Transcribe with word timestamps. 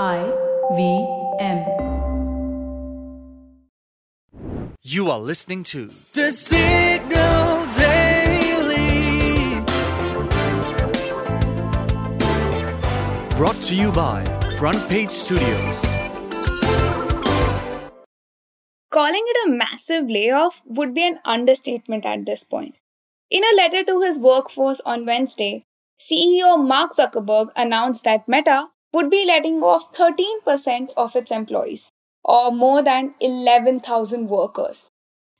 I 0.00 0.24
V 0.74 1.06
M. 1.38 1.58
You 4.80 5.10
are 5.10 5.18
listening 5.18 5.64
to 5.64 5.84
The 6.14 6.32
Signal 6.32 7.66
Daily. 7.76 9.60
Brought 13.36 13.60
to 13.64 13.74
you 13.74 13.92
by 13.92 14.24
Front 14.58 14.88
Page 14.88 15.10
Studios. 15.10 15.84
Calling 18.90 19.24
it 19.26 19.46
a 19.46 19.50
massive 19.50 20.08
layoff 20.08 20.62
would 20.64 20.94
be 20.94 21.06
an 21.06 21.18
understatement 21.26 22.06
at 22.06 22.24
this 22.24 22.44
point. 22.44 22.78
In 23.30 23.44
a 23.44 23.56
letter 23.56 23.84
to 23.84 24.00
his 24.00 24.18
workforce 24.18 24.80
on 24.86 25.04
Wednesday, 25.04 25.66
CEO 26.00 26.56
Mark 26.56 26.92
Zuckerberg 26.92 27.50
announced 27.54 28.04
that 28.04 28.26
Meta 28.26 28.68
would 28.92 29.10
be 29.10 29.24
letting 29.26 29.60
go 29.60 29.74
of 29.76 29.92
13% 29.94 30.90
of 30.96 31.16
its 31.16 31.30
employees, 31.30 31.90
or 32.24 32.50
more 32.52 32.82
than 32.82 33.14
11,000 33.20 34.28
workers. 34.28 34.90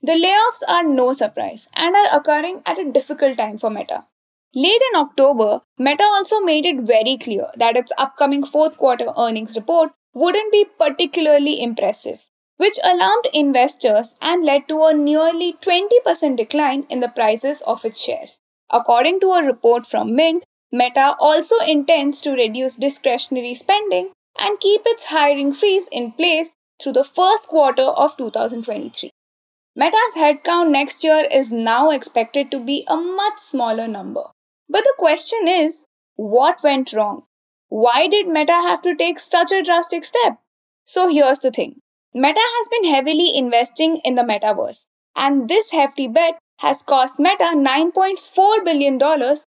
The 0.01 0.13
layoffs 0.13 0.61
are 0.67 0.83
no 0.83 1.13
surprise 1.13 1.67
and 1.73 1.95
are 1.95 2.17
occurring 2.17 2.61
at 2.65 2.79
a 2.79 2.91
difficult 2.91 3.37
time 3.37 3.57
for 3.57 3.69
Meta. 3.69 4.05
Late 4.53 4.81
in 4.91 4.99
October, 4.99 5.61
Meta 5.79 6.03
also 6.03 6.39
made 6.39 6.65
it 6.65 6.81
very 6.81 7.17
clear 7.17 7.47
that 7.55 7.77
its 7.77 7.91
upcoming 7.97 8.43
fourth 8.43 8.77
quarter 8.77 9.07
earnings 9.17 9.55
report 9.55 9.91
wouldn't 10.13 10.51
be 10.51 10.65
particularly 10.77 11.61
impressive, 11.61 12.25
which 12.57 12.77
alarmed 12.83 13.27
investors 13.33 14.13
and 14.21 14.45
led 14.45 14.67
to 14.67 14.83
a 14.83 14.93
nearly 14.93 15.53
20% 15.53 16.37
decline 16.37 16.85
in 16.89 16.99
the 16.99 17.07
prices 17.07 17.61
of 17.61 17.83
its 17.83 18.03
shares. 18.03 18.37
According 18.71 19.21
to 19.21 19.31
a 19.31 19.43
report 19.43 19.87
from 19.87 20.15
Mint, 20.15 20.43
Meta 20.75 21.15
also 21.19 21.59
intends 21.59 22.19
to 22.19 22.31
reduce 22.31 22.77
discretionary 22.77 23.53
spending 23.53 24.09
and 24.39 24.59
keep 24.59 24.81
its 24.87 25.05
hiring 25.05 25.53
freeze 25.53 25.87
in 25.91 26.11
place 26.13 26.49
through 26.81 26.93
the 26.93 27.03
first 27.03 27.47
quarter 27.47 27.83
of 27.83 28.17
2023. 28.17 29.11
Meta's 29.75 30.15
headcount 30.17 30.71
next 30.71 31.03
year 31.03 31.27
is 31.31 31.51
now 31.51 31.91
expected 31.91 32.49
to 32.49 32.59
be 32.59 32.87
a 32.87 32.95
much 32.95 33.37
smaller 33.37 33.87
number. 33.87 34.23
But 34.67 34.83
the 34.83 34.95
question 34.97 35.47
is 35.47 35.85
what 36.15 36.63
went 36.63 36.91
wrong? 36.91 37.21
Why 37.69 38.07
did 38.07 38.27
Meta 38.27 38.53
have 38.53 38.81
to 38.81 38.95
take 38.95 39.19
such 39.19 39.51
a 39.51 39.61
drastic 39.61 40.03
step? 40.03 40.39
So 40.85 41.07
here's 41.07 41.41
the 41.41 41.51
thing 41.51 41.81
Meta 42.15 42.41
has 42.41 42.67
been 42.69 42.91
heavily 42.91 43.37
investing 43.37 43.97
in 44.03 44.15
the 44.15 44.23
metaverse, 44.23 44.85
and 45.15 45.47
this 45.47 45.69
hefty 45.69 46.07
bet 46.07 46.39
has 46.61 46.81
cost 46.81 47.19
Meta 47.19 47.53
$9.4 47.55 48.65
billion 48.65 48.97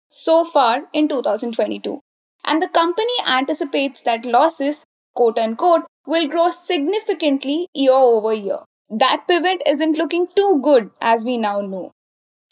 so 0.09 0.45
far 0.45 0.83
in 0.93 1.07
2022. 1.07 1.99
And 2.43 2.61
the 2.61 2.67
company 2.67 3.13
anticipates 3.27 4.01
that 4.01 4.25
losses, 4.25 4.83
quote 5.15 5.39
unquote, 5.39 5.83
will 6.05 6.27
grow 6.27 6.51
significantly 6.51 7.67
year 7.73 7.93
over 7.93 8.33
year. 8.33 8.59
That 8.89 9.27
pivot 9.27 9.61
isn't 9.65 9.97
looking 9.97 10.27
too 10.35 10.59
good, 10.61 10.91
as 11.01 11.25
we 11.25 11.37
now 11.37 11.61
know. 11.61 11.91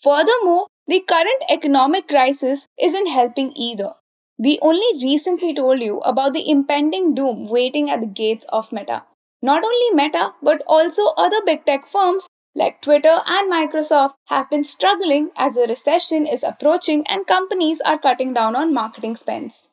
Furthermore, 0.02 0.68
the 0.88 1.00
current 1.00 1.44
economic 1.50 2.08
crisis 2.08 2.68
isn't 2.82 3.08
helping 3.08 3.54
either. 3.56 3.94
We 4.38 4.60
only 4.62 4.88
recently 5.02 5.54
told 5.54 5.82
you 5.82 6.00
about 6.00 6.34
the 6.34 6.50
impending 6.50 7.14
doom 7.14 7.48
waiting 7.48 7.90
at 7.90 8.02
the 8.02 8.08
gates 8.08 8.46
of 8.50 8.72
Meta. 8.72 9.04
Not 9.42 9.64
only 9.64 9.92
Meta, 9.94 10.34
but 10.42 10.62
also 10.68 11.14
other 11.18 11.42
big 11.46 11.66
tech 11.66 11.86
firms 11.86 12.28
like 12.56 12.82
Twitter 12.82 13.20
and 13.26 13.52
Microsoft 13.52 14.14
have 14.26 14.50
been 14.50 14.64
struggling 14.64 15.32
as 15.36 15.58
a 15.58 15.68
recession 15.68 16.28
is 16.28 16.44
approaching 16.44 17.06
and 17.08 17.26
companies 17.26 17.82
are 17.82 17.98
cutting 17.98 18.34
down 18.34 18.56
on 18.56 18.74
marketing 18.74 19.16
spends. 19.16 19.68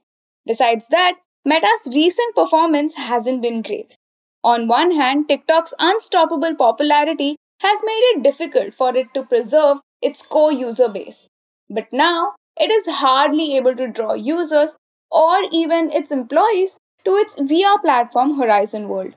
Besides 0.46 0.86
that, 0.88 1.18
Meta's 1.44 1.94
recent 1.94 2.34
performance 2.34 2.94
hasn't 2.94 3.42
been 3.42 3.62
great. 3.62 3.94
On 4.42 4.66
one 4.66 4.92
hand, 4.92 5.28
TikTok's 5.28 5.74
unstoppable 5.78 6.54
popularity 6.54 7.36
has 7.60 7.80
made 7.84 8.02
it 8.14 8.22
difficult 8.22 8.72
for 8.72 8.96
it 8.96 9.12
to 9.14 9.24
preserve 9.24 9.78
its 10.00 10.22
core 10.22 10.52
user 10.52 10.88
base. 10.88 11.26
But 11.68 11.92
now, 11.92 12.34
it 12.58 12.70
is 12.70 12.86
hardly 12.86 13.56
able 13.56 13.76
to 13.76 13.88
draw 13.88 14.14
users 14.14 14.76
or 15.10 15.40
even 15.52 15.92
its 15.92 16.10
employees 16.10 16.78
to 17.04 17.16
its 17.16 17.36
VR 17.36 17.80
platform 17.80 18.38
Horizon 18.38 18.88
World. 18.88 19.14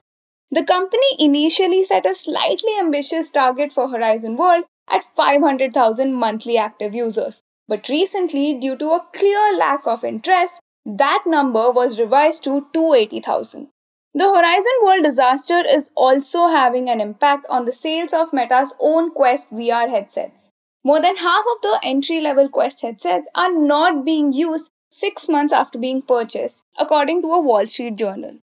The 0.54 0.64
company 0.64 1.16
initially 1.18 1.84
set 1.84 2.06
a 2.06 2.14
slightly 2.14 2.78
ambitious 2.80 3.32
target 3.32 3.74
for 3.74 3.88
Horizon 3.88 4.38
World 4.38 4.66
at 4.88 5.04
500,000 5.16 6.14
monthly 6.14 6.60
active 6.60 6.94
users. 6.94 7.42
But 7.68 7.90
recently, 7.90 8.54
due 8.54 8.76
to 8.78 8.92
a 8.92 9.08
clear 9.14 9.58
lack 9.58 9.88
of 9.88 10.04
interest, 10.04 10.60
that 10.86 11.24
number 11.26 11.72
was 11.72 12.00
revised 12.00 12.44
to 12.44 12.68
280,000. 12.72 13.70
The 14.14 14.26
Horizon 14.26 14.78
World 14.84 15.04
disaster 15.04 15.64
is 15.68 15.90
also 15.96 16.46
having 16.50 16.88
an 16.88 17.02
impact 17.02 17.48
on 17.50 17.66
the 17.66 17.72
sales 17.72 18.14
of 18.14 18.32
Meta's 18.32 18.76
own 18.80 19.10
Quest 19.10 19.50
VR 19.50 19.90
headsets. 19.90 20.52
More 20.84 21.02
than 21.02 21.16
half 21.16 21.46
of 21.56 21.62
the 21.64 21.80
entry 21.82 22.22
level 22.22 22.48
Quest 22.48 22.84
headsets 22.84 23.26
are 23.34 23.52
not 23.52 24.06
being 24.06 24.34
used 24.34 24.70
six 24.92 25.28
months 25.28 25.52
after 25.52 25.80
being 25.80 26.04
purchased, 26.04 26.62
according 26.78 27.24
to 27.24 27.34
a 27.34 27.42
Wall 27.42 27.66
Street 27.66 27.96
Journal. 27.96 28.38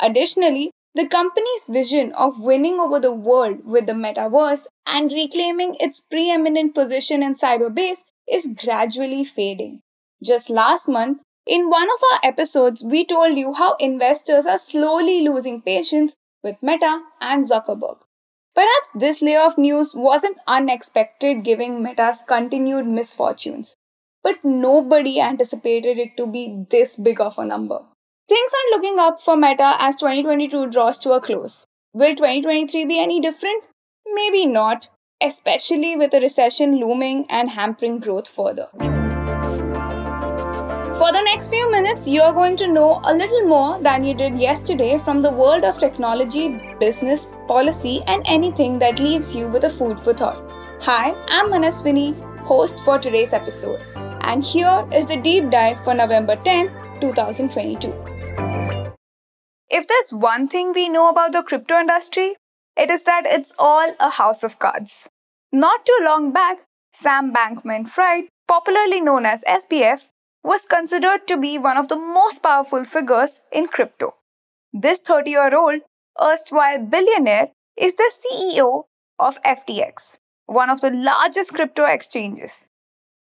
Additionally, 0.00 0.72
the 0.94 1.06
company's 1.06 1.62
vision 1.68 2.12
of 2.12 2.38
winning 2.38 2.78
over 2.78 3.00
the 3.00 3.12
world 3.12 3.64
with 3.64 3.86
the 3.86 3.92
metaverse 3.92 4.66
and 4.86 5.12
reclaiming 5.12 5.76
its 5.80 6.00
preeminent 6.00 6.74
position 6.74 7.22
in 7.22 7.34
cyberspace 7.34 8.04
is 8.30 8.48
gradually 8.62 9.24
fading. 9.24 9.80
Just 10.22 10.50
last 10.50 10.88
month, 10.88 11.18
in 11.46 11.70
one 11.70 11.88
of 11.88 12.00
our 12.12 12.20
episodes, 12.22 12.82
we 12.82 13.04
told 13.04 13.36
you 13.36 13.54
how 13.54 13.74
investors 13.80 14.46
are 14.46 14.58
slowly 14.58 15.22
losing 15.22 15.60
patience 15.62 16.14
with 16.42 16.56
Meta 16.62 17.00
and 17.20 17.44
Zuckerberg. 17.44 17.98
Perhaps 18.54 18.90
this 18.94 19.22
layoff 19.22 19.56
news 19.56 19.92
wasn't 19.94 20.36
unexpected 20.46 21.42
given 21.42 21.82
Meta's 21.82 22.22
continued 22.26 22.86
misfortunes, 22.86 23.76
but 24.22 24.44
nobody 24.44 25.20
anticipated 25.20 25.98
it 25.98 26.16
to 26.18 26.26
be 26.26 26.64
this 26.70 26.96
big 26.96 27.20
of 27.20 27.38
a 27.38 27.46
number. 27.46 27.80
Things 28.32 28.52
aren't 28.58 28.72
looking 28.72 28.98
up 28.98 29.20
for 29.20 29.36
Meta 29.36 29.76
as 29.78 29.96
2022 29.96 30.70
draws 30.70 30.98
to 31.00 31.10
a 31.10 31.20
close. 31.20 31.66
Will 31.92 32.14
2023 32.14 32.86
be 32.86 32.98
any 32.98 33.20
different? 33.20 33.64
Maybe 34.06 34.46
not, 34.46 34.88
especially 35.22 35.96
with 35.96 36.14
a 36.14 36.20
recession 36.20 36.80
looming 36.80 37.26
and 37.28 37.50
hampering 37.50 37.98
growth 37.98 38.28
further. 38.28 38.68
For 41.00 41.12
the 41.12 41.20
next 41.26 41.48
few 41.48 41.70
minutes, 41.70 42.08
you 42.08 42.22
are 42.22 42.32
going 42.32 42.56
to 42.56 42.68
know 42.68 43.02
a 43.04 43.12
little 43.12 43.42
more 43.48 43.78
than 43.82 44.02
you 44.02 44.14
did 44.14 44.38
yesterday 44.38 44.96
from 44.96 45.20
the 45.20 45.30
world 45.30 45.64
of 45.64 45.78
technology, 45.78 46.58
business, 46.80 47.26
policy, 47.46 48.02
and 48.06 48.24
anything 48.26 48.78
that 48.78 48.98
leaves 48.98 49.34
you 49.34 49.48
with 49.48 49.64
a 49.64 49.70
food 49.70 50.00
for 50.00 50.14
thought. 50.14 50.42
Hi, 50.80 51.12
I'm 51.28 51.50
Manaswini, 51.50 52.18
host 52.44 52.76
for 52.86 52.98
today's 52.98 53.34
episode, 53.34 53.82
and 54.22 54.42
here 54.42 54.88
is 54.90 55.04
the 55.06 55.18
deep 55.18 55.50
dive 55.50 55.84
for 55.84 55.92
November 55.92 56.36
10, 56.36 56.70
2022. 57.02 58.21
If 59.72 59.88
there's 59.88 60.12
one 60.12 60.48
thing 60.48 60.74
we 60.74 60.90
know 60.90 61.08
about 61.08 61.32
the 61.32 61.42
crypto 61.42 61.78
industry, 61.78 62.36
it 62.76 62.90
is 62.90 63.04
that 63.04 63.22
it's 63.24 63.54
all 63.58 63.94
a 63.98 64.10
house 64.10 64.42
of 64.42 64.58
cards. 64.58 65.08
Not 65.50 65.86
too 65.86 65.98
long 66.02 66.30
back, 66.30 66.58
Sam 66.92 67.32
Bankman 67.32 67.88
Fried, 67.88 68.24
popularly 68.46 69.00
known 69.00 69.24
as 69.24 69.42
SBF, 69.44 70.08
was 70.44 70.66
considered 70.66 71.26
to 71.28 71.38
be 71.38 71.56
one 71.56 71.78
of 71.78 71.88
the 71.88 71.96
most 71.96 72.42
powerful 72.42 72.84
figures 72.84 73.40
in 73.50 73.66
crypto. 73.66 74.14
This 74.74 74.98
30 74.98 75.30
year 75.30 75.56
old, 75.56 75.80
erstwhile 76.22 76.78
billionaire, 76.78 77.48
is 77.74 77.94
the 77.94 78.12
CEO 78.20 78.84
of 79.18 79.42
FTX, 79.42 80.18
one 80.44 80.68
of 80.68 80.82
the 80.82 80.90
largest 80.90 81.54
crypto 81.54 81.86
exchanges. 81.86 82.68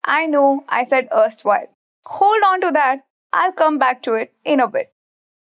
I 0.04 0.26
know 0.26 0.64
I 0.68 0.82
said 0.82 1.08
erstwhile. 1.14 1.68
Hold 2.06 2.42
on 2.44 2.60
to 2.62 2.72
that, 2.72 3.04
I'll 3.32 3.52
come 3.52 3.78
back 3.78 4.02
to 4.02 4.14
it 4.14 4.32
in 4.44 4.58
a 4.58 4.66
bit. 4.66 4.92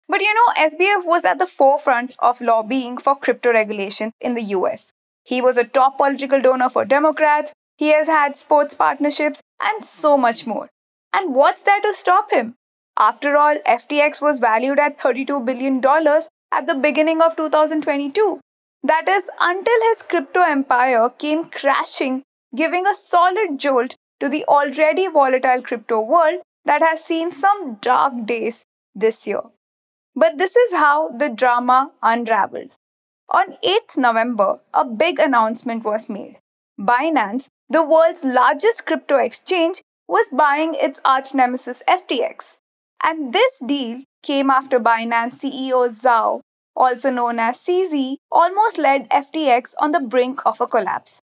But 0.08 0.22
you 0.22 0.32
know, 0.32 0.52
SBF 0.56 1.04
was 1.04 1.24
at 1.24 1.38
the 1.38 1.46
forefront 1.46 2.14
of 2.18 2.40
lobbying 2.40 2.98
for 2.98 3.14
crypto 3.14 3.52
regulation 3.52 4.12
in 4.20 4.34
the 4.34 4.42
US. 4.42 4.90
He 5.22 5.42
was 5.42 5.58
a 5.58 5.64
top 5.64 5.98
political 5.98 6.40
donor 6.40 6.70
for 6.70 6.84
Democrats, 6.84 7.52
he 7.76 7.88
has 7.90 8.06
had 8.06 8.36
sports 8.36 8.74
partnerships, 8.74 9.40
and 9.62 9.84
so 9.84 10.16
much 10.16 10.46
more. 10.46 10.68
And 11.12 11.34
what's 11.34 11.62
there 11.62 11.80
to 11.80 11.92
stop 11.94 12.32
him? 12.32 12.54
After 12.98 13.36
all, 13.36 13.56
FTX 13.66 14.20
was 14.20 14.38
valued 14.38 14.78
at 14.78 14.98
$32 14.98 15.44
billion 15.44 15.84
at 16.52 16.66
the 16.66 16.74
beginning 16.74 17.22
of 17.22 17.36
2022. 17.36 18.40
That 18.82 19.08
is, 19.08 19.24
until 19.40 19.80
his 19.90 20.02
crypto 20.02 20.40
empire 20.40 21.08
came 21.10 21.44
crashing, 21.50 22.22
giving 22.56 22.86
a 22.86 22.94
solid 22.94 23.58
jolt 23.58 23.94
to 24.20 24.28
the 24.28 24.44
already 24.46 25.06
volatile 25.06 25.62
crypto 25.62 26.00
world 26.00 26.40
that 26.64 26.82
has 26.82 27.04
seen 27.04 27.30
some 27.30 27.74
dark 27.80 28.26
days 28.26 28.64
this 28.94 29.26
year. 29.26 29.42
But 30.18 30.36
this 30.36 30.56
is 30.56 30.72
how 30.72 31.10
the 31.10 31.28
drama 31.28 31.92
unraveled. 32.02 32.70
On 33.30 33.56
8th 33.64 33.96
November, 33.98 34.58
a 34.74 34.84
big 34.84 35.20
announcement 35.20 35.84
was 35.84 36.08
made. 36.08 36.38
Binance, 36.76 37.46
the 37.70 37.84
world's 37.84 38.24
largest 38.24 38.84
crypto 38.84 39.18
exchange, 39.18 39.80
was 40.08 40.26
buying 40.32 40.74
its 40.74 40.98
arch 41.04 41.34
nemesis 41.34 41.84
FTX. 41.86 42.54
And 43.04 43.32
this 43.32 43.60
deal 43.64 44.02
came 44.24 44.50
after 44.50 44.80
Binance 44.80 45.38
CEO 45.38 45.88
Zhao, 45.88 46.40
also 46.74 47.10
known 47.10 47.38
as 47.38 47.58
CZ, 47.58 48.16
almost 48.32 48.76
led 48.76 49.08
FTX 49.10 49.74
on 49.78 49.92
the 49.92 50.00
brink 50.00 50.44
of 50.44 50.60
a 50.60 50.66
collapse. 50.66 51.20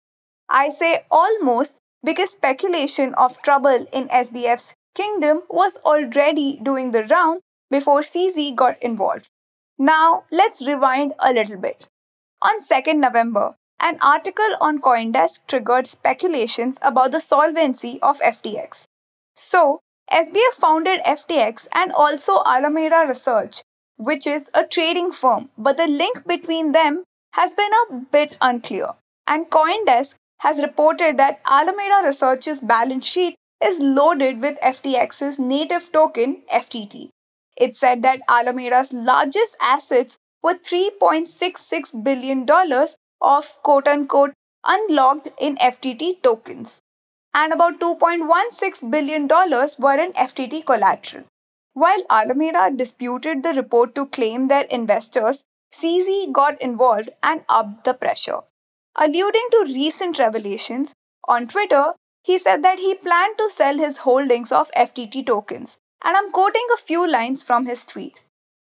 I 0.49 0.71
say 0.71 1.05
almost 1.11 1.75
because 2.05 2.31
speculation 2.31 3.13
of 3.15 3.43
trouble 3.43 3.89
in 3.93 4.07
SBF's 4.07 4.75
kingdom 4.95 5.43
was 5.51 5.79
already 5.85 6.61
doing 6.63 6.93
the 6.93 7.03
round 7.07 7.41
before 7.75 8.01
CZ 8.13 8.55
got 8.55 8.83
involved. 8.93 9.29
Now, 9.79 10.25
let's 10.31 10.67
rewind 10.67 11.15
a 11.19 11.33
little 11.33 11.61
bit. 11.67 11.87
On 12.41 12.61
2nd 12.73 13.01
November, 13.05 13.47
an 13.81 13.99
article 14.01 14.57
on 14.61 14.81
Coindesk 14.81 15.41
triggered 15.49 15.89
speculations 15.89 16.79
about 16.91 17.11
the 17.11 17.21
solvency 17.21 17.99
of 18.01 18.21
FTX. 18.21 18.85
So, 19.35 19.81
SBF 20.13 20.55
founded 20.65 21.01
FTX 21.05 21.67
and 21.73 21.91
also 21.93 22.43
Alameda 22.47 23.05
Research, 23.09 23.63
which 23.97 24.27
is 24.27 24.47
a 24.55 24.65
trading 24.65 25.11
firm, 25.11 25.49
but 25.59 25.77
the 25.77 25.89
link 25.89 26.27
between 26.27 26.73
them 26.73 27.03
has 27.33 27.55
been 27.55 27.73
a 27.81 27.95
bit 28.13 28.37
unclear. 28.41 28.91
And 29.27 29.51
Coindesk 29.51 30.15
has 30.41 30.63
reported 30.63 31.17
that 31.17 31.41
Alameda 31.47 32.07
Research's 32.07 32.61
balance 32.61 33.07
sheet 33.07 33.35
is 33.65 33.81
loaded 33.81 34.41
with 34.41 34.61
FTX's 34.61 35.39
native 35.39 35.91
token, 35.91 36.43
FTT. 36.53 37.09
It 37.57 37.77
said 37.77 38.03
that 38.03 38.21
Alameda's 38.29 38.93
largest 38.93 39.57
assets 39.61 40.19
were 40.43 40.55
$3.66 40.55 42.05
billion 42.05 42.47
of 43.21 43.63
quote 43.63 43.89
unquote 43.89 44.33
unlocked 44.67 45.29
in 45.39 45.57
FTT 45.57 46.23
tokens, 46.23 46.81
and 47.33 47.53
about 47.53 47.81
$2.16 47.81 48.91
billion 48.91 49.29
were 49.29 49.99
in 49.99 50.13
FTT 50.13 50.65
collateral. 50.65 51.25
While 51.75 52.03
Alameda 52.09 52.71
disputed 52.75 53.43
the 53.43 53.53
report 53.53 53.95
to 53.97 54.07
claim 54.07 54.49
their 54.49 54.65
investors, 54.65 55.43
CZ 55.75 56.33
got 56.33 56.61
involved 56.63 57.11
and 57.23 57.45
upped 57.49 57.85
the 57.85 57.95
pressure. 57.95 58.41
Alluding 58.97 59.49
to 59.51 59.65
recent 59.67 60.19
revelations, 60.19 60.95
on 61.27 61.49
Twitter, 61.49 61.95
he 62.23 62.39
said 62.39 62.63
that 62.63 62.79
he 62.79 62.95
planned 62.95 63.37
to 63.39 63.51
sell 63.51 63.77
his 63.77 63.99
holdings 63.99 64.53
of 64.53 64.71
FTT 64.73 65.27
tokens, 65.27 65.79
and 66.05 66.17
I'm 66.17 66.31
quoting 66.31 66.67
a 66.73 66.77
few 66.77 67.11
lines 67.11 67.43
from 67.43 67.67
his 67.67 67.85
tweet. 67.85 68.15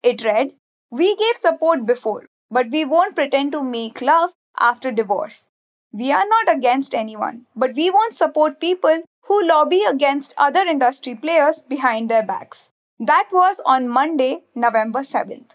It 0.04 0.24
read, 0.24 0.54
We 0.92 1.16
gave 1.16 1.36
support 1.36 1.86
before, 1.86 2.28
but 2.52 2.70
we 2.70 2.86
won't 2.86 3.16
pretend 3.16 3.52
to 3.54 3.64
make 3.64 4.02
love 4.02 4.32
after 4.60 4.92
divorce. 4.92 5.46
We 5.92 6.12
are 6.12 6.26
not 6.28 6.56
against 6.56 6.94
anyone, 6.94 7.46
but 7.56 7.76
we 7.76 7.90
won't 7.90 8.16
support 8.16 8.60
people 8.60 9.04
who 9.24 9.48
lobby 9.48 9.84
against 9.88 10.34
other 10.38 10.62
industry 10.62 11.16
players 11.16 11.62
behind 11.68 12.10
their 12.10 12.24
backs. 12.24 12.68
That 13.00 13.30
was 13.32 13.62
on 13.66 13.90
Monday, 13.90 14.44
November 14.54 15.00
7th. 15.00 15.52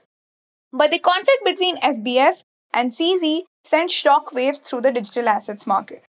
But 0.73 0.91
the 0.91 0.99
conflict 0.99 1.45
between 1.45 1.81
SBF 1.81 2.43
and 2.75 2.93
CZ 2.93 3.43
sent 3.65 3.91
shockwaves 3.91 4.63
through 4.63 4.83
the 4.83 4.93
digital 4.93 5.29
assets 5.29 5.67
market. 5.67 6.05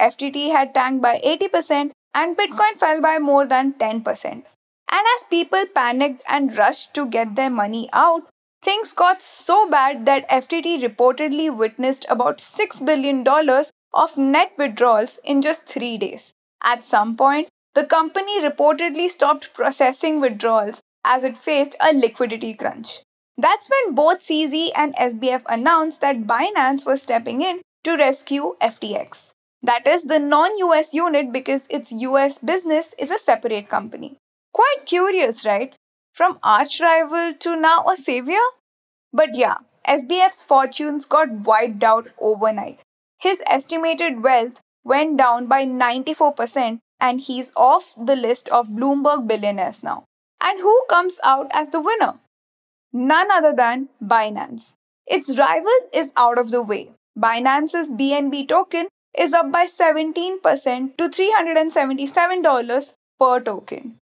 FTT 0.00 0.50
had 0.52 0.74
tanked 0.74 1.02
by 1.02 1.20
80% 1.24 1.90
and 2.14 2.36
Bitcoin 2.36 2.74
fell 2.78 3.00
by 3.00 3.18
more 3.18 3.46
than 3.46 3.74
10%. 3.74 4.42
And 4.92 5.04
as 5.16 5.24
people 5.28 5.64
panicked 5.74 6.22
and 6.28 6.56
rushed 6.56 6.94
to 6.94 7.06
get 7.06 7.34
their 7.34 7.50
money 7.50 7.88
out, 7.92 8.28
Things 8.62 8.92
got 8.92 9.20
so 9.20 9.68
bad 9.68 10.06
that 10.06 10.28
FTT 10.28 10.80
reportedly 10.82 11.54
witnessed 11.54 12.06
about 12.08 12.38
$6 12.38 12.84
billion 12.84 13.26
of 13.92 14.16
net 14.16 14.52
withdrawals 14.56 15.18
in 15.24 15.42
just 15.42 15.66
three 15.66 15.98
days. 15.98 16.32
At 16.62 16.84
some 16.84 17.16
point, 17.16 17.48
the 17.74 17.84
company 17.84 18.40
reportedly 18.40 19.10
stopped 19.10 19.52
processing 19.52 20.20
withdrawals 20.20 20.80
as 21.04 21.24
it 21.24 21.36
faced 21.36 21.74
a 21.80 21.92
liquidity 21.92 22.54
crunch. 22.54 23.00
That's 23.36 23.68
when 23.68 23.96
both 23.96 24.20
CZ 24.20 24.70
and 24.76 24.94
SBF 24.94 25.42
announced 25.48 26.00
that 26.00 26.28
Binance 26.28 26.86
was 26.86 27.02
stepping 27.02 27.42
in 27.42 27.62
to 27.82 27.96
rescue 27.96 28.54
FTX. 28.60 29.30
That 29.60 29.88
is 29.88 30.04
the 30.04 30.20
non 30.20 30.56
US 30.58 30.94
unit 30.94 31.32
because 31.32 31.66
its 31.68 31.90
US 31.90 32.38
business 32.38 32.94
is 32.96 33.10
a 33.10 33.18
separate 33.18 33.68
company. 33.68 34.18
Quite 34.52 34.86
curious, 34.86 35.44
right? 35.44 35.74
From 36.12 36.38
arch 36.42 36.80
rival 36.80 37.34
to 37.40 37.56
now 37.56 37.84
a 37.88 37.96
savior? 37.96 38.44
But 39.12 39.34
yeah, 39.34 39.56
SBF's 39.88 40.42
fortunes 40.42 41.04
got 41.04 41.30
wiped 41.30 41.82
out 41.82 42.08
overnight. 42.20 42.80
His 43.18 43.40
estimated 43.46 44.22
wealth 44.22 44.60
went 44.84 45.16
down 45.16 45.46
by 45.46 45.64
94% 45.64 46.78
and 47.00 47.20
he's 47.20 47.52
off 47.56 47.94
the 47.96 48.16
list 48.16 48.48
of 48.48 48.68
Bloomberg 48.68 49.26
billionaires 49.26 49.82
now. 49.82 50.04
And 50.40 50.60
who 50.60 50.84
comes 50.88 51.18
out 51.24 51.48
as 51.52 51.70
the 51.70 51.80
winner? 51.80 52.18
None 52.92 53.30
other 53.30 53.54
than 53.54 53.88
Binance. 54.02 54.72
Its 55.06 55.36
rival 55.36 55.78
is 55.92 56.10
out 56.16 56.38
of 56.38 56.50
the 56.50 56.62
way. 56.62 56.90
Binance's 57.18 57.88
BNB 57.88 58.48
token 58.48 58.88
is 59.18 59.32
up 59.32 59.50
by 59.50 59.66
17% 59.66 60.96
to 60.96 61.08
$377 61.08 62.92
per 63.18 63.40
token. 63.40 63.98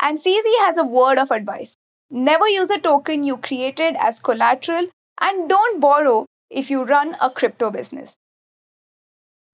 And 0.00 0.18
CZ 0.18 0.42
has 0.60 0.76
a 0.76 0.84
word 0.84 1.18
of 1.18 1.30
advice 1.30 1.76
never 2.10 2.48
use 2.48 2.70
a 2.70 2.78
token 2.78 3.24
you 3.24 3.36
created 3.36 3.96
as 3.98 4.20
collateral, 4.20 4.86
and 5.20 5.48
don't 5.48 5.80
borrow 5.80 6.26
if 6.50 6.70
you 6.70 6.84
run 6.84 7.16
a 7.20 7.28
crypto 7.28 7.70
business. 7.70 8.14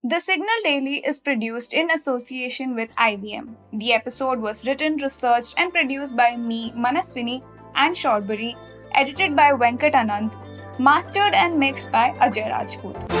The 0.03 0.19
Signal 0.19 0.63
Daily 0.63 0.97
is 1.05 1.19
produced 1.19 1.73
in 1.73 1.91
association 1.91 2.75
with 2.75 2.95
IVM. 2.95 3.55
The 3.73 3.93
episode 3.93 4.39
was 4.39 4.65
written, 4.65 4.97
researched, 4.97 5.55
and 5.57 5.71
produced 5.71 6.17
by 6.17 6.35
me, 6.35 6.71
Manaswini, 6.71 7.43
and 7.75 7.95
Shorbury, 7.95 8.55
edited 8.93 9.35
by 9.35 9.51
Venkat 9.51 9.93
Anand, 9.93 10.35
mastered 10.79 11.33
and 11.33 11.59
mixed 11.59 11.91
by 11.91 12.09
Ajay 12.19 12.49
Rajput. 12.49 13.20